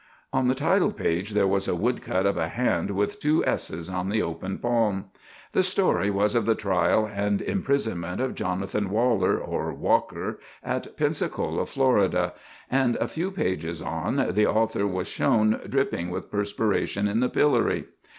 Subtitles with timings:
[0.33, 4.09] On the title page there was a woodcut of a hand with two S's on
[4.09, 5.11] the open palm.
[5.51, 11.67] The story was of the trial and imprisonment of Jonathan Waller, or Walker, at Pensacola,
[11.67, 12.33] Florida;
[12.67, 17.85] and a few pages on, the author was shown dripping with perspiration in the pillory.